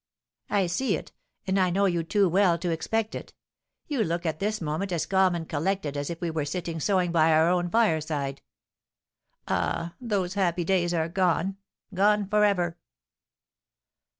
[0.49, 1.11] "I see it,
[1.45, 3.35] and I know you too well to expect it.
[3.85, 7.11] You look at this moment as calm and collected as if we were sitting sewing
[7.11, 8.41] by our own fireside.
[9.47, 9.93] Ah!
[10.01, 11.57] those happy days are gone,
[11.93, 12.79] gone forever!"